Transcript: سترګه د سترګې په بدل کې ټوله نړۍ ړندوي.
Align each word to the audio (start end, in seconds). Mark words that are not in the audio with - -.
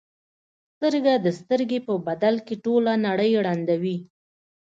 سترګه 0.75 1.13
د 1.25 1.27
سترګې 1.39 1.79
په 1.87 1.93
بدل 2.07 2.35
کې 2.45 2.55
ټوله 2.63 2.93
نړۍ 3.07 3.31
ړندوي. 3.45 3.97